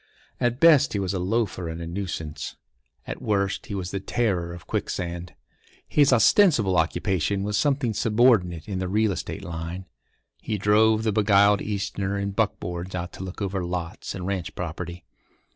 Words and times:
At 0.39 0.59
best 0.59 0.93
he 0.93 0.99
was 0.99 1.13
a 1.13 1.19
loafer 1.19 1.69
and 1.69 1.79
a 1.79 1.85
nuisance; 1.85 2.55
at 3.05 3.21
worst 3.21 3.67
he 3.67 3.75
was 3.75 3.91
the 3.91 3.99
Terror 3.99 4.51
of 4.51 4.65
Quicksand. 4.65 5.35
His 5.87 6.11
ostensible 6.11 6.75
occupation 6.75 7.43
was 7.43 7.55
something 7.55 7.93
subordinate 7.93 8.67
in 8.67 8.79
the 8.79 8.87
real 8.89 9.11
estate 9.11 9.43
line; 9.43 9.85
he 10.41 10.57
drove 10.57 11.03
the 11.03 11.11
beguiled 11.11 11.61
Easterner 11.61 12.17
in 12.17 12.31
buckboards 12.31 12.95
out 12.95 13.13
to 13.13 13.23
look 13.23 13.43
over 13.43 13.63
lots 13.63 14.15
and 14.15 14.25
ranch 14.25 14.55
property. 14.55 15.05